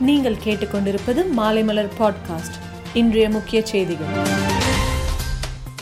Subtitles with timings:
[0.00, 2.56] நீங்கள் கேட்டுக்கொண்டிருப்பது மாலைமலர் பாட்காஸ்ட்
[2.94, 4.06] இன்றைய முக்கிய செய்திகள்.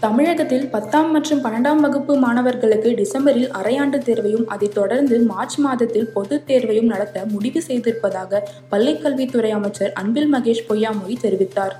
[0.00, 6.86] தமிழகத்தில் பத்தாம் மற்றும் பன்னெண்டாம் வகுப்பு மாணவர்களுக்கு டிசம்பரில் அரையாண்டு தேர்வையும் அதைத் தொடர்ந்து மார்ச் மாதத்தில் பொதுத் தேர்வையும்
[6.86, 8.40] நடத்த முடிவு செய்திருப்பதாக
[8.70, 11.72] பள்ளிக்கல்வித்துறை அமைச்சர் அன்பில் மகேஷ் பொய்யாமொழி தெரிவித்தார்.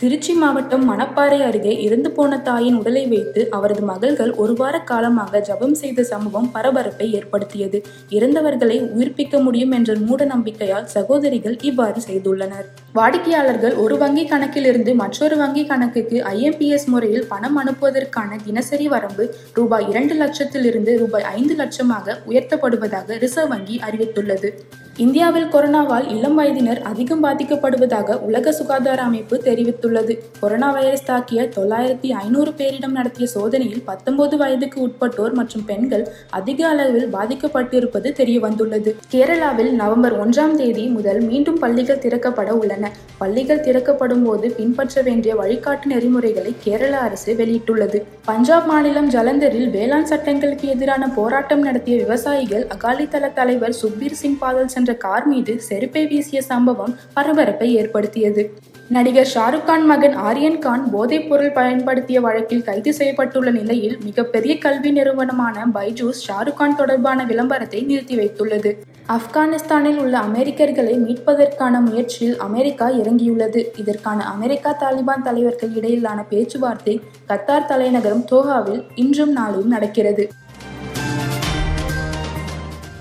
[0.00, 5.76] திருச்சி மாவட்டம் மணப்பாறை அருகே இறந்து போன தாயின் உடலை வைத்து அவரது மகள்கள் ஒரு வார காலமாக ஜபம்
[5.82, 7.78] செய்த சம்பவம் பரபரப்பை ஏற்படுத்தியது.
[8.16, 12.66] இறந்தவர்களை உயிர்ப்பிக்க முடியும் என்ற மூட நம்பிக்கையால் சகோதரிகள் இவ்வாறு செய்துள்ளனர்.
[12.92, 20.16] வாடிக்கையாளர்கள் ஒரு வங்கி கணக்கிலிருந்து மற்றொரு வங்கி கணக்குக்கு ஐஎம்பிஎஸ் முறையில் பணம் அனுப்புவதற்கான தினசரி வரம்பு ரூபாய் இரண்டு
[20.22, 24.50] லட்சத்திலிருந்து ரூபாய் ஐந்து லட்சமாக உயர்த்தப்படுவதாக ரிசர்வ் வங்கி அறிவித்துள்ளது.
[24.98, 30.18] இந்தியாவில் கொரோனாவால் இளம் வயதினர் அதிகம் பாதிக்கப்படுவதாக உலக சுகாதார அமைப்பு தெரிவித்துள்ளது.
[30.40, 37.08] கொரோனா வைரஸ் தாக்கிய தொள்ளாயிரத்தி ஐநூறு பேரிடம் நடத்திய சோதனையில் பத்தொன்பது வயதுக்கு உட்பட்டோர் மற்றும் பெண்கள் அதிக அளவில்
[37.14, 42.92] பாதிக்கப்பட்டிருப்பது தெரிய வந்துள்ளது கேரளாவில் நவம்பர் ஒன்றாம் தேதி முதல் மீண்டும் பள்ளிகள் திறக்கப்பட உள்ளன.
[43.18, 48.02] பள்ளிகள் திறக்கப்படும் போது பின்பற்ற வேண்டிய வழிகாட்டு நெறிமுறைகளை கேரள அரசு வெளியிட்டுள்ளது.
[48.24, 55.02] பஞ்சாப் மாநிலம் ஜலந்தரில் வேளாண் சட்டங்களுக்கு எதிரான போராட்டம் நடத்திய விவசாயிகள் அகாலிதள தலைவர் சுக்பீர் சிங் பாதல் சென்ற
[55.04, 58.42] கார் மீது செருப்பை வீசிய சம்பவம் பரபரப்பை ஏற்படுத்தியது.
[58.88, 64.90] நடிகர் ஷாருக் கான் மகன் ஆரியன் கான் போதைப் பொருள் பயன்படுத்திய வழக்கில் கைது செய்யப்பட்டுள்ள நிலையில் மிகப்பெரிய கல்வி
[64.90, 68.72] நிறுவனமான பைஜூஸ் ஷாருக் கான் தொடர்பான விளம்பரத்தை நிறுத்தி வைத்துள்ளது.
[69.16, 73.62] ஆப்கானிஸ்தானில் உள்ள அமெரிக்கர்களை மீட்பதற்கான முயற்சியில் அமெரிக்கா இறங்கியுள்ளது.
[73.76, 76.96] இதற்கான அமெரிக்கா தாலிபான் தலைவர்கள் இடையிலான பேச்சுவார்த்தை
[77.28, 80.26] கத்தார் தலைநகரம் தோஹாவில் இன்றும் நாளையும் நடக்கிறது.